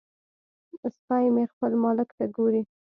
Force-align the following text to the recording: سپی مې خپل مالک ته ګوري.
سپی 0.95 1.25
مې 1.33 1.43
خپل 1.51 1.71
مالک 1.83 2.09
ته 2.17 2.25
ګوري. 2.35 2.61